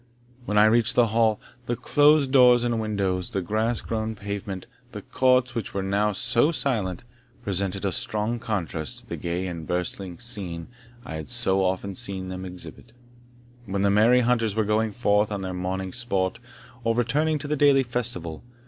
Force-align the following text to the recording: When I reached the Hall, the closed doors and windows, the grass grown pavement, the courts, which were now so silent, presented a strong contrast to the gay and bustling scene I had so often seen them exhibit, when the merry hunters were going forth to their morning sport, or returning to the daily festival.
When 0.45 0.57
I 0.57 0.65
reached 0.65 0.95
the 0.95 1.05
Hall, 1.13 1.39
the 1.67 1.75
closed 1.75 2.31
doors 2.31 2.63
and 2.63 2.81
windows, 2.81 3.29
the 3.29 3.39
grass 3.43 3.81
grown 3.81 4.15
pavement, 4.15 4.65
the 4.93 5.03
courts, 5.03 5.53
which 5.53 5.75
were 5.75 5.83
now 5.83 6.11
so 6.11 6.51
silent, 6.51 7.03
presented 7.43 7.85
a 7.85 7.91
strong 7.91 8.39
contrast 8.39 8.97
to 8.97 9.05
the 9.05 9.15
gay 9.15 9.45
and 9.45 9.67
bustling 9.67 10.17
scene 10.17 10.69
I 11.05 11.17
had 11.17 11.29
so 11.29 11.63
often 11.63 11.93
seen 11.93 12.29
them 12.29 12.45
exhibit, 12.45 12.93
when 13.67 13.83
the 13.83 13.91
merry 13.91 14.21
hunters 14.21 14.55
were 14.55 14.65
going 14.65 14.91
forth 14.91 15.29
to 15.29 15.37
their 15.37 15.53
morning 15.53 15.93
sport, 15.93 16.39
or 16.83 16.95
returning 16.95 17.37
to 17.37 17.47
the 17.47 17.55
daily 17.55 17.83
festival. 17.83 18.43